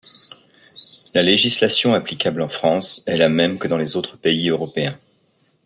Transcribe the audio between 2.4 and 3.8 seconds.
en France est la même que dans